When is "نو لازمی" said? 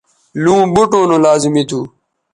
1.09-1.63